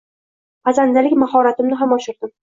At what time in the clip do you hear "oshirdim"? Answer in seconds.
1.99-2.33